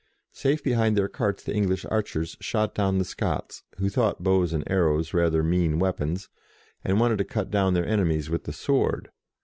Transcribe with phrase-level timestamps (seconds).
[0.33, 4.63] Safe behind their carts, the English archers shot down the Scots, who thought bows and
[4.65, 6.27] arrows rather mean weapons,
[6.83, 9.11] and wanted to cut down their enemies with the sword.